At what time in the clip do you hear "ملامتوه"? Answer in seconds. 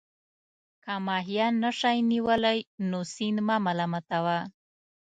3.65-4.37